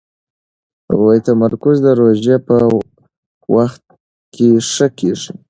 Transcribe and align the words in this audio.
تمرکز 1.25 1.77
د 1.85 1.87
روژې 1.99 2.35
په 2.47 2.55
وخت 3.55 3.81
کې 4.33 4.47
ښه 4.71 4.87
کېږي. 4.97 5.31